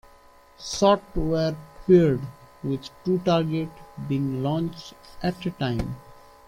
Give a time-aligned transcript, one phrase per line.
[0.57, 1.55] Shots were
[1.85, 2.21] paired,
[2.63, 3.71] with two targets
[4.07, 5.95] being launched at a time.